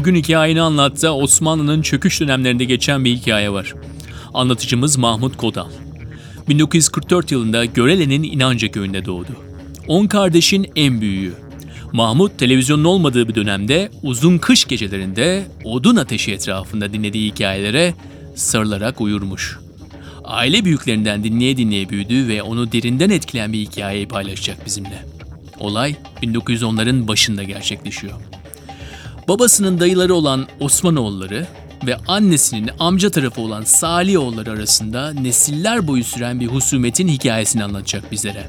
[0.00, 3.74] Bugün hikayeni anlatta Osmanlı'nın çöküş dönemlerinde geçen bir hikaye var.
[4.34, 5.68] Anlatıcımız Mahmut Kodal.
[6.48, 9.36] 1944 yılında Görele'nin İnanca köyünde doğdu.
[9.88, 11.34] 10 kardeşin en büyüğü.
[11.92, 17.94] Mahmut televizyonun olmadığı bir dönemde uzun kış gecelerinde odun ateşi etrafında dinlediği hikayelere
[18.34, 19.58] sarılarak uyurmuş.
[20.24, 25.04] Aile büyüklerinden dinleye dinleye büyüdü ve onu derinden etkileyen bir hikayeyi paylaşacak bizimle.
[25.58, 28.14] Olay 1910'ların başında gerçekleşiyor.
[29.30, 31.46] Babasının dayıları olan Osmanoğulları
[31.86, 38.48] ve annesinin amca tarafı olan Salihoğulları arasında nesiller boyu süren bir husumetin hikayesini anlatacak bizlere.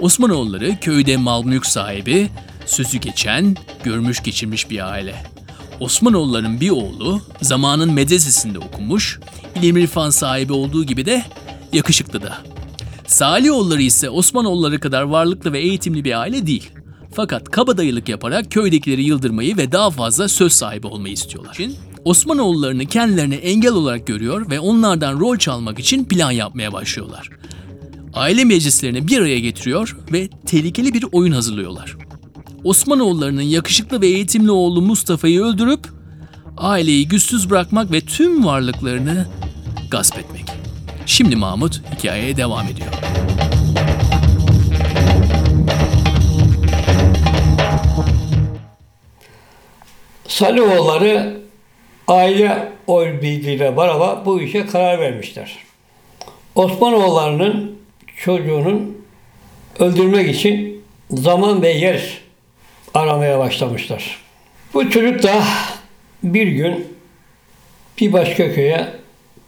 [0.00, 2.28] Osmanoğulları köyde mal mülk sahibi,
[2.66, 5.26] sözü geçen, görmüş geçirmiş bir aile.
[5.80, 9.20] Osmanoğullarının bir oğlu zamanın medresesinde okumuş,
[9.56, 11.24] ilim irfan sahibi olduğu gibi de
[11.72, 12.38] yakışıklı da.
[13.06, 16.70] Salihoğulları ise Osmanoğulları kadar varlıklı ve eğitimli bir aile değil.
[17.14, 21.58] Fakat kabadayılık yaparak köydekileri yıldırmayı ve daha fazla söz sahibi olmayı istiyorlar.
[22.04, 27.30] Osmanoğullarını kendilerine engel olarak görüyor ve onlardan rol çalmak için plan yapmaya başlıyorlar.
[28.14, 31.96] Aile meclislerini bir araya getiriyor ve tehlikeli bir oyun hazırlıyorlar.
[32.64, 35.88] Osmanoğullarının yakışıklı ve eğitimli oğlu Mustafa'yı öldürüp
[36.56, 39.26] aileyi güçsüz bırakmak ve tüm varlıklarını
[39.90, 40.44] gasp etmek.
[41.06, 42.88] Şimdi Mahmut hikayeye devam ediyor.
[50.32, 51.40] Salihoğulları
[52.08, 55.56] aile oy birliğiyle beraber bu işe karar vermişler.
[56.54, 57.78] Osmanoğullarının
[58.16, 59.04] çocuğunun
[59.78, 62.20] öldürmek için zaman ve yer
[62.94, 64.18] aramaya başlamışlar.
[64.74, 65.44] Bu çocuk da
[66.22, 66.96] bir gün
[67.98, 68.86] bir başka köye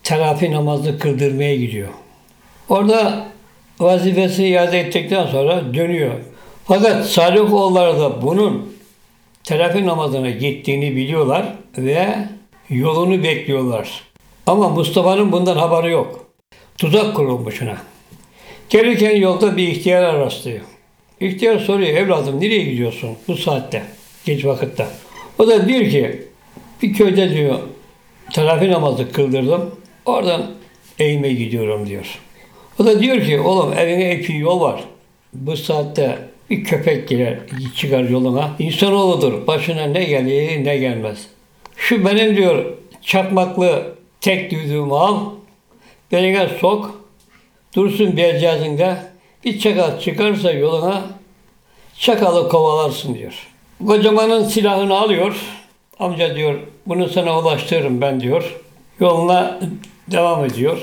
[0.02, 1.88] telafi namazı kıldırmaya gidiyor.
[2.68, 3.26] Orada
[3.80, 6.14] vazifesini iade ettikten sonra dönüyor.
[6.64, 8.73] Fakat Salihoğulları da bunun
[9.44, 12.14] telafi namazına gittiğini biliyorlar ve
[12.70, 14.02] yolunu bekliyorlar.
[14.46, 16.26] Ama Mustafa'nın bundan haberi yok.
[16.78, 17.76] Tuzak kurulmuş ona.
[18.68, 20.60] Gelirken yolda bir ihtiyar rastlıyor.
[21.20, 23.82] İhtiyar soruyor evladım nereye gidiyorsun bu saatte,
[24.24, 24.86] geç vakitte.
[25.38, 26.22] O da diyor ki
[26.82, 27.58] bir köyde diyor
[28.32, 29.74] telafi namazı kıldırdım.
[30.06, 30.50] Oradan
[30.98, 32.18] evime gidiyorum diyor.
[32.78, 34.84] O da diyor ki oğlum evine epey yol var.
[35.34, 36.18] Bu saatte
[36.50, 37.38] bir köpek girer,
[37.76, 38.50] çıkar yoluna.
[38.58, 39.46] İnsanoğludur.
[39.46, 41.26] Başına ne gelir ne gelmez.
[41.76, 42.64] Şu benim diyor
[43.02, 45.20] çakmaklı tek düdüğümü al.
[46.12, 47.04] Beni sok.
[47.76, 48.98] Dursun bercazında.
[49.44, 51.02] Bir çakal çıkarsa yoluna
[51.98, 53.48] çakalı kovalarsın diyor.
[53.86, 55.36] Kocamanın silahını alıyor.
[55.98, 58.56] Amca diyor bunu sana ulaştırırım ben diyor.
[59.00, 59.60] Yoluna
[60.10, 60.78] devam ediyor.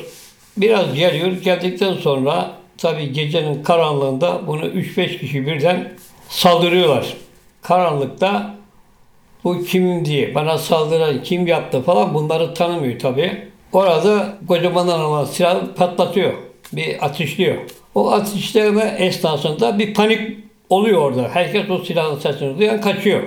[0.58, 1.32] Biraz geliyor.
[1.32, 5.94] Geldikten sonra tabi gecenin karanlığında bunu 3-5 kişi birden
[6.30, 7.14] saldırıyorlar.
[7.62, 8.56] Karanlıkta
[9.44, 13.48] bu kimim diye bana saldıran kim yaptı falan bunları tanımıyor tabi.
[13.74, 16.34] Orada kocamandan olan silah patlatıyor.
[16.74, 17.56] Bir atışlıyor.
[17.96, 20.38] O atışlama esnasında bir panik
[20.70, 21.30] oluyor orada.
[21.34, 23.24] Herkes o silahın sesini duyan kaçıyor.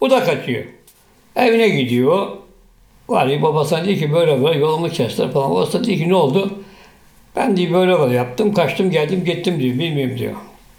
[0.00, 0.64] O da kaçıyor.
[1.36, 2.28] Evine gidiyor.
[3.08, 5.50] Var babasına diyor ki böyle böyle yolumu kestiler falan.
[5.50, 6.50] Babası diyor ki ne oldu?
[7.36, 9.78] Ben diyor böyle böyle yaptım, kaçtım, geldim, gittim diyor.
[9.78, 10.32] Bilmiyorum diyor.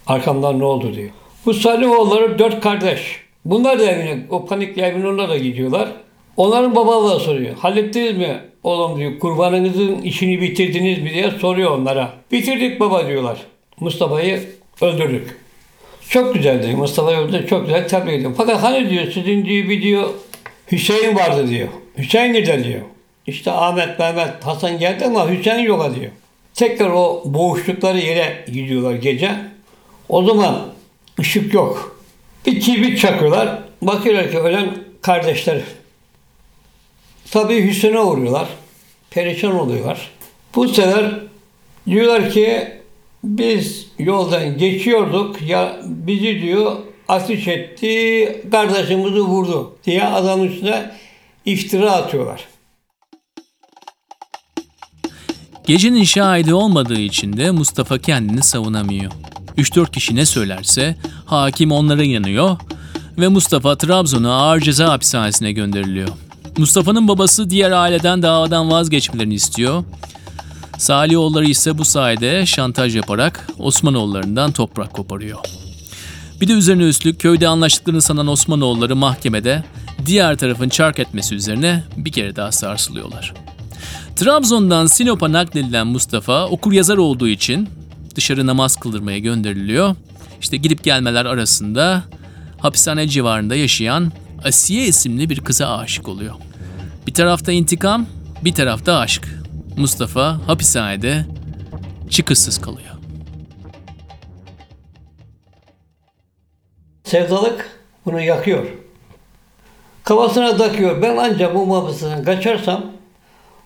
[0.08, 1.10] Arkamdan ne oldu diyor.
[1.46, 3.24] Bu Salihoğulları dört kardeş.
[3.46, 5.90] Bunlar da evine, o panikli evine onlar da gidiyorlar.
[6.38, 7.56] Onların babalığı soruyor.
[7.58, 9.20] Hallettiniz mi oğlum diyor.
[9.20, 12.14] Kurbanınızın işini bitirdiniz mi diye soruyor onlara.
[12.32, 13.38] Bitirdik baba diyorlar.
[13.80, 14.44] Mustafa'yı
[14.82, 15.38] öldürdük.
[16.10, 16.76] Çok güzeldi.
[16.76, 17.50] Mustafa'yı öldürdük.
[17.50, 18.36] Çok güzel tebrik ediyorum.
[18.38, 20.10] Fakat hani diyor sizin diyor bir diyor
[20.72, 21.68] Hüseyin vardı diyor.
[21.98, 22.82] Hüseyin nerede diyor.
[23.28, 26.12] İşte Ahmet, Mehmet, Hasan geldi ama Hüseyin yok diyor.
[26.56, 29.36] Tekrar o boğuştukları yere gidiyorlar gece.
[30.10, 30.68] O zaman
[31.20, 31.98] ışık yok.
[32.46, 33.60] Bir kibrit çakıyorlar.
[33.82, 35.62] Bakıyorlar ki ölen kardeşler.
[37.32, 38.48] Tabii Hüsnü'ne uğruyorlar.
[39.10, 40.12] Perişan oluyorlar.
[40.56, 41.20] Bu sefer
[41.88, 42.68] diyorlar ki
[43.24, 46.78] biz yoldan geçiyorduk ya bizi diyor
[47.08, 50.92] ateş etti, kardeşimizi vurdu diye adamın üstüne
[51.46, 52.53] iftira atıyorlar.
[55.68, 59.12] Gecenin şahidi olmadığı için de Mustafa kendini savunamıyor.
[59.58, 60.96] 3-4 kişi ne söylerse
[61.26, 62.58] hakim onlara inanıyor
[63.18, 66.10] ve Mustafa Trabzon'a ağır ceza hapishanesine gönderiliyor.
[66.58, 69.84] Mustafa'nın babası diğer aileden davadan vazgeçmelerini istiyor.
[70.78, 75.40] Salihoğulları ise bu sayede şantaj yaparak Osmanoğullarından toprak koparıyor.
[76.42, 79.64] Bir de üzerine üstlük köyde anlaştıklarını sanan Osmanoğulları mahkemede
[80.06, 83.34] diğer tarafın çark etmesi üzerine bir kere daha sarsılıyorlar.
[84.16, 87.70] Trabzon'dan Sinop'a nakledilen Mustafa okur yazar olduğu için
[88.16, 89.96] dışarı namaz kıldırmaya gönderiliyor.
[90.42, 92.04] İşte gidip gelmeler arasında
[92.60, 94.12] hapishane civarında yaşayan
[94.44, 96.34] Asiye isimli bir kıza aşık oluyor.
[97.08, 98.06] Bir tarafta intikam,
[98.44, 99.28] bir tarafta aşk.
[99.78, 101.26] Mustafa hapishanede
[102.10, 102.96] çıkışsız kalıyor.
[107.04, 108.66] Sevdalık bunu yakıyor.
[110.04, 111.02] Kafasına takıyor.
[111.02, 112.93] Ben ancak bu muhabbetinden kaçarsam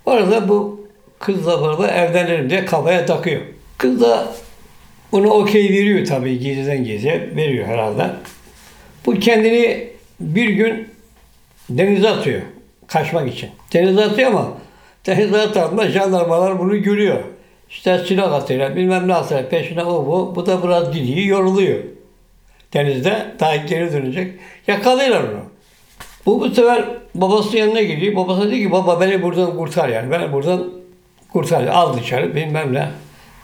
[0.07, 0.87] orada bu
[1.19, 3.41] kızla beraber evlenirim diye kafaya takıyor.
[3.77, 4.27] Kız da
[5.11, 8.09] bunu okey veriyor tabii gizliden gizliye veriyor herhalde.
[9.05, 9.89] Bu kendini
[10.19, 10.87] bir gün
[11.69, 12.41] denize atıyor
[12.87, 13.49] kaçmak için.
[13.73, 14.51] Denize atıyor ama
[15.05, 17.17] denize atardığında jandarmalar bunu görüyor.
[17.69, 20.35] İşte silah atıyorlar, bilmem ne atıyorlar, peşine o bu.
[20.35, 21.79] Bu da biraz gidiyor, yoruluyor.
[22.73, 24.33] Denizde daha geri dönecek.
[24.67, 25.56] Yakalıyorlar onu.
[26.27, 26.85] Bu bu sefer
[27.15, 28.15] babasının yanına gidiyor.
[28.15, 30.11] Babası diyor ki baba beni buradan kurtar yani.
[30.11, 30.69] Beni buradan
[31.33, 31.67] kurtar.
[31.67, 32.89] Al dışarı bilmem ne.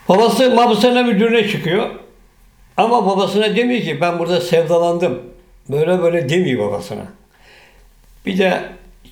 [0.08, 1.90] Babası mahpushane müdürüne çıkıyor.
[2.76, 5.22] Ama babasına demiyor ki ben burada sevdalandım.
[5.68, 7.04] Böyle böyle demiyor babasına.
[8.26, 8.60] Bir de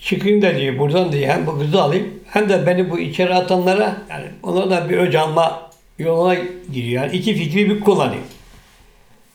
[0.01, 3.97] çıkayım da diyor buradan diye hem bu kızı alayım hem de beni bu içeri atanlara
[4.11, 6.35] yani onlardan bir öc alma yoluna
[6.73, 7.03] giriyor.
[7.03, 8.23] Yani iki fikri bir kullanıyor.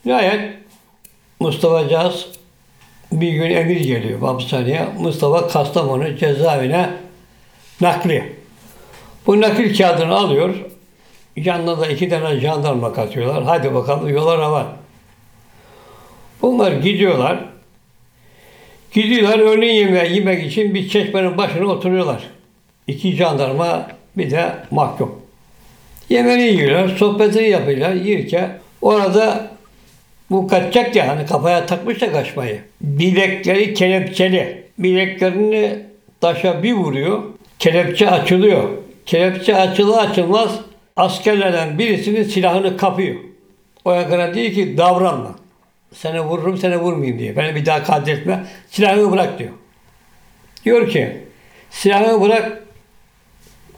[0.05, 0.53] Nihayet
[1.39, 2.36] Mustafa Caz
[3.11, 4.87] bir gün emir geliyor hapishaneye.
[4.99, 6.89] Mustafa Kastamonu cezaevine
[7.81, 8.33] nakli.
[9.27, 10.55] Bu nakil kağıdını alıyor.
[11.35, 13.43] Yanına da iki tane jandarma katıyorlar.
[13.43, 14.67] Hadi bakalım yola ravan.
[16.41, 17.39] Bunlar gidiyorlar.
[18.91, 22.23] Gidiyorlar öğlen yemeği yemek için bir çeşmenin başına oturuyorlar.
[22.87, 23.87] İki jandarma
[24.17, 25.21] bir de mahkum.
[26.09, 27.93] Yemeğini yiyorlar, sohbetini yapıyorlar.
[27.93, 29.46] Yirken orada
[30.29, 32.61] bu kaçacak ya hani kafaya takmış da kaçmayı.
[32.81, 34.63] Bilekleri kelepçeli.
[34.79, 35.79] Bileklerini
[36.21, 37.23] taşa bir vuruyor.
[37.59, 38.69] Kelepçe açılıyor.
[39.05, 40.59] Kelepçe açılı açılmaz
[40.95, 43.15] askerlerden birisinin silahını kapıyor.
[43.85, 45.35] O yakına diyor ki davranma.
[45.93, 47.37] Seni vururum seni vurmayayım diye.
[47.37, 48.43] Beni bir daha katletme.
[48.69, 49.51] Silahını bırak diyor.
[50.65, 51.17] Diyor ki
[51.69, 52.63] silahını bırak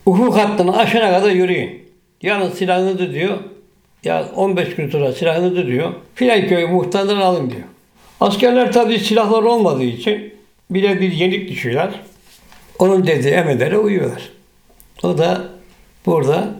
[0.05, 1.89] ufuk hattını aşana kadar yürüyün.
[2.21, 3.37] Yarın silahınızı diyor
[4.03, 5.93] ya 15 gün sonra silahınızı diyor.
[6.15, 7.63] Filan köy muhtarından alın diyor.
[8.19, 10.33] Askerler tabii silahlar olmadığı için
[10.71, 12.01] bile bir yenik düşüyorlar.
[12.79, 14.29] Onun dediği emelere uyuyorlar.
[15.03, 15.47] O da
[16.05, 16.55] burada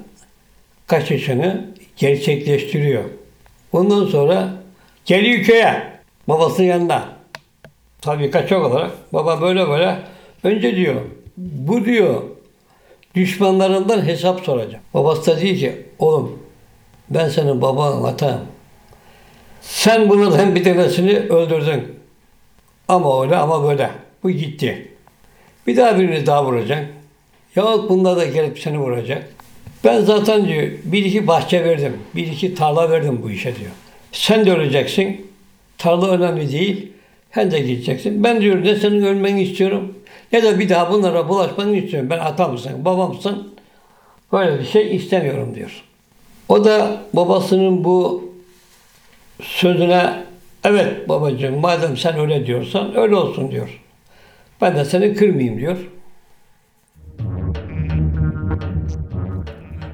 [0.88, 1.66] kaçışını
[1.98, 3.04] gerçekleştiriyor.
[3.74, 4.54] Bundan sonra
[5.06, 5.84] geliyor köye
[6.28, 7.10] babasının yanına.
[8.02, 9.98] Tabii kaçak olarak baba böyle böyle
[10.44, 10.96] önce diyor
[11.38, 12.24] bu diyor
[13.16, 14.82] düşmanlarından hesap soracak.
[14.94, 16.40] Babası da diyor ki oğlum
[17.10, 18.40] ben senin baban hatam.
[19.62, 22.00] Sen bunun bir tanesini öldürdün.
[22.88, 23.90] Ama öyle ama böyle.
[24.24, 24.88] Bu gitti.
[25.68, 26.88] Bir daha birini daha vuracaksın.
[27.56, 29.30] Yahut bunlar da gelip seni vuracak.
[29.84, 31.98] Ben zaten diyor bir iki bahçe verdim.
[32.16, 33.72] Bir iki tarla verdim bu işe diyor.
[34.12, 35.32] Sen de öleceksin.
[35.78, 36.92] Tarla önemli değil.
[37.34, 38.24] Sen de gideceksin.
[38.24, 39.96] Ben diyor ne senin ölmeni istiyorum.
[40.32, 42.10] Ne de bir daha bunlara bulaşmanı istiyorum.
[42.10, 43.56] Ben atamsın, babamsın.
[44.32, 45.84] Böyle bir şey istemiyorum diyor.
[46.50, 48.30] O da babasının bu
[49.44, 50.24] sözüne
[50.64, 53.82] evet babacığım madem sen öyle diyorsan öyle olsun diyor.
[54.62, 55.78] Ben de seni kırmayayım diyor.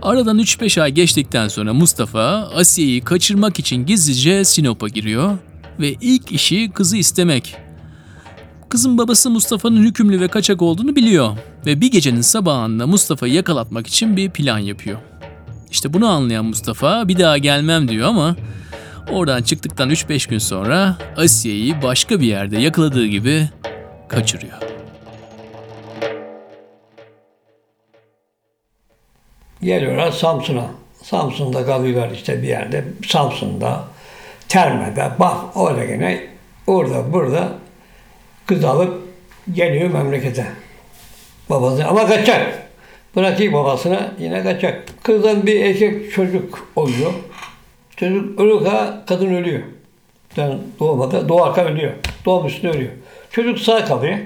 [0.02, 2.22] Aradan 3-5 ay geçtikten sonra Mustafa
[2.56, 5.38] Asiye'yi kaçırmak için gizlice Sinop'a giriyor
[5.80, 7.56] ve ilk işi kızı istemek.
[8.70, 14.18] Kızın babası Mustafa'nın hükümlü ve kaçak olduğunu biliyor ve bir gecenin sabahında Mustafa'yı yakalatmak için
[14.18, 15.00] bir plan yapıyor.
[15.76, 18.36] İşte bunu anlayan Mustafa bir daha gelmem diyor ama
[19.12, 23.50] oradan çıktıktan 3-5 gün sonra Asiye'yi başka bir yerde yakaladığı gibi
[24.08, 24.54] kaçırıyor.
[29.62, 30.66] Geliyorlar Samsun'a.
[31.04, 32.86] Samsun'da kalıyorlar işte bir yerde.
[33.08, 33.84] Samsun'da,
[34.48, 36.28] Terme'de, bak orada gene
[36.68, 37.50] orada burada
[38.46, 39.02] kız alıp
[39.54, 40.48] geliyor memlekete.
[41.50, 42.65] Babası ama kaçacak.
[43.16, 44.84] Bırakıyor babasına yine kaçacak.
[45.04, 47.14] Kızdan bir erkek çocuk oluyor.
[47.98, 49.62] Çocuk ölürken kadın ölüyor.
[50.38, 51.92] Yani doğmadı, doğarken ölüyor.
[52.26, 52.92] Doğum ölüyor.
[53.32, 54.18] Çocuk sağ kalıyor.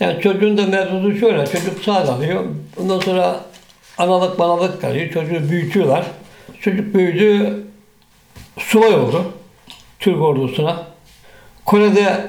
[0.00, 2.44] Yani çocuğun da mevzusu şöyle, çocuk sağ kalıyor.
[2.80, 3.40] Ondan sonra
[3.98, 5.10] analık banalık kalıyor.
[5.10, 6.06] Çocuğu büyütüyorlar.
[6.60, 7.64] Çocuk büyüdü,
[8.58, 9.24] subay oldu.
[9.98, 10.86] Türk ordusuna.
[11.64, 12.26] Kore'de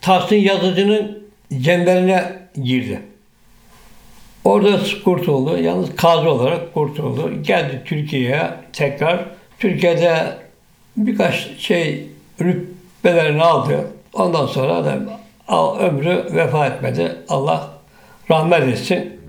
[0.00, 1.22] Tahsin Yazıcı'nın
[1.60, 2.32] cemberine
[2.62, 3.00] girdi.
[4.44, 5.58] Orada kurtuldu.
[5.58, 7.42] Yalnız kazi olarak kurtuldu.
[7.42, 9.24] Geldi Türkiye'ye tekrar.
[9.58, 10.36] Türkiye'de
[10.96, 12.06] birkaç şey
[12.40, 13.90] rütbelerini aldı.
[14.12, 14.98] Ondan sonra da
[15.80, 17.16] ömrü vefa etmedi.
[17.28, 17.70] Allah
[18.30, 19.19] rahmet etsin.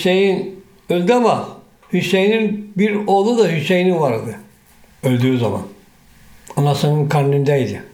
[0.00, 1.48] Hüseyin öldü ama
[1.92, 4.36] Hüseyin'in bir oğlu da Hüseyin'in vardı.
[5.02, 5.62] Öldüğü zaman.
[6.56, 7.84] Anasının karnındaydı.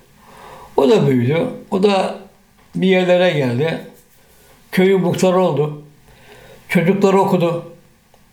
[0.77, 1.47] O da büyüdü.
[1.71, 2.19] O da
[2.75, 3.81] bir yerlere geldi.
[4.73, 5.83] Köyün muhtarı oldu.
[6.69, 7.73] Çocukları okudu.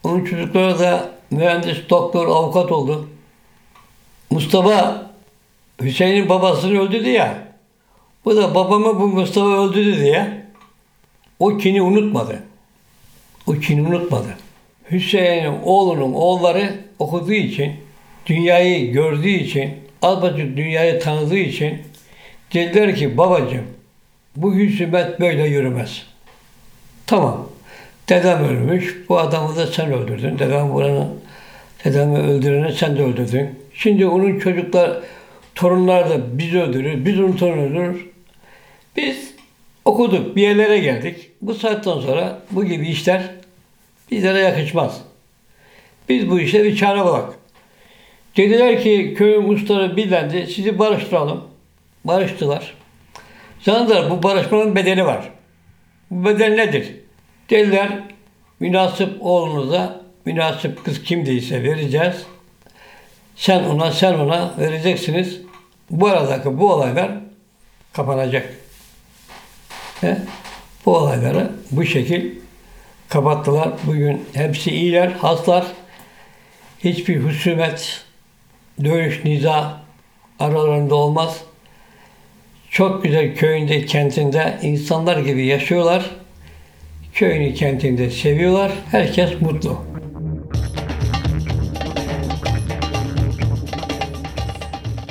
[0.04, 3.10] Onun çocukları da mühendis, doktor, avukat oldu.
[4.30, 5.12] Mustafa
[5.82, 7.48] Hüseyin'in babasını öldürdü ya.
[8.26, 10.46] Bu da babamı bu Mustafa öldürdü diye
[11.40, 12.44] o kini unutmadı.
[13.48, 14.38] O kini unutmadı.
[14.92, 17.74] Hüseyin'in oğlunun oğulları okuduğu için,
[18.26, 21.82] dünyayı gördüğü için, azıcık dünyayı tanıdığı için
[22.54, 23.66] dediler ki babacığım
[24.36, 26.04] bu hüsümet böyle yürümez.
[27.08, 27.50] Tamam.
[28.10, 29.04] Dedem ölmüş.
[29.10, 30.40] Bu adamı da sen öldürdün.
[30.40, 31.10] Dedem buranın
[31.84, 33.60] dedemi öldüreni sen de öldürdün.
[33.74, 35.00] Şimdi onun çocuklar,
[35.56, 37.06] torunlar da biz öldürür.
[37.06, 38.06] Biz onun torunu öldürür.
[38.98, 39.33] Biz
[39.86, 41.32] okuduk, bir yerlere geldik.
[41.42, 43.22] Bu saatten sonra bu gibi işler
[44.12, 45.02] bizlere yakışmaz.
[46.10, 47.34] Biz bu işe bir çare bulak.
[48.38, 51.44] Dediler ki köyün muhtarı birlendi, sizi barıştıralım.
[52.06, 52.74] Barıştılar.
[53.60, 55.30] Sanırlar bu barışmanın bedeli var.
[56.12, 56.96] Bu bedel nedir?
[57.50, 57.90] Dediler
[58.60, 62.26] münasip oğlunuza münasip kız kimdiyse vereceğiz.
[63.36, 65.42] Sen ona sen ona vereceksiniz.
[65.90, 67.12] Bu aradaki bu olaylar
[67.94, 68.63] kapanacak.
[70.04, 70.18] Ve
[70.86, 72.32] bu olayları bu şekil
[73.10, 73.70] kapattılar.
[73.86, 75.66] Bugün hepsi iyiler, haslar.
[76.84, 78.06] Hiçbir husumet,
[78.84, 79.82] dövüş, niza
[80.40, 81.38] aralarında olmaz.
[82.70, 86.10] Çok güzel köyünde, kentinde insanlar gibi yaşıyorlar.
[87.14, 88.72] Köyünü, kentinde seviyorlar.
[88.92, 89.86] Herkes mutlu.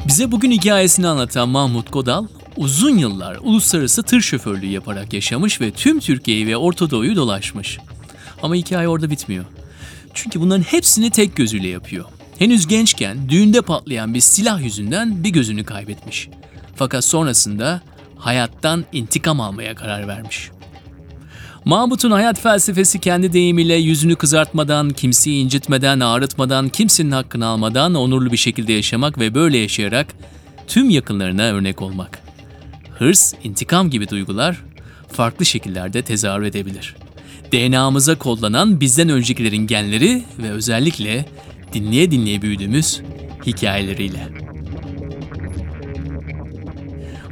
[0.06, 6.00] Bize bugün hikayesini anlatan Mahmut Kodal, uzun yıllar uluslararası tır şoförlüğü yaparak yaşamış ve tüm
[6.00, 7.78] Türkiye'yi ve Orta Doğu'yu dolaşmış.
[8.42, 9.44] Ama hikaye orada bitmiyor.
[10.14, 12.04] Çünkü bunların hepsini tek gözüyle yapıyor.
[12.38, 16.28] Henüz gençken düğünde patlayan bir silah yüzünden bir gözünü kaybetmiş.
[16.76, 17.82] Fakat sonrasında
[18.16, 20.50] hayattan intikam almaya karar vermiş.
[21.64, 28.36] Mahmut'un hayat felsefesi kendi deyimiyle yüzünü kızartmadan, kimseyi incitmeden, ağrıtmadan, kimsenin hakkını almadan onurlu bir
[28.36, 30.06] şekilde yaşamak ve böyle yaşayarak
[30.66, 32.21] tüm yakınlarına örnek olmak.
[32.98, 34.64] Hırs, intikam gibi duygular
[35.12, 36.94] farklı şekillerde tezahür edebilir.
[37.52, 41.26] DNA'mıza kodlanan bizden öncekilerin genleri ve özellikle
[41.72, 43.00] dinleye dinleye büyüdüğümüz
[43.46, 44.28] hikayeleriyle.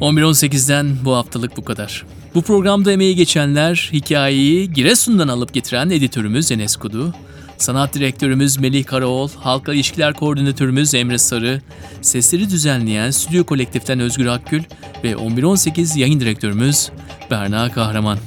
[0.00, 2.06] 11.18'den bu haftalık bu kadar.
[2.34, 7.14] Bu programda emeği geçenler hikayeyi Giresun'dan alıp getiren editörümüz Enes Kudu,
[7.62, 11.60] sanat direktörümüz Melih Karaoğul, halkla ilişkiler koordinatörümüz Emre Sarı,
[12.02, 14.62] sesleri düzenleyen stüdyo kolektiften Özgür Akgül
[15.04, 16.90] ve 11.18 yayın direktörümüz
[17.30, 18.18] Berna Kahraman.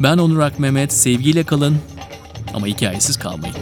[0.00, 1.78] Ben Onur Ak Mehmet, sevgiyle kalın
[2.54, 3.56] ama hikayesiz kalmayın.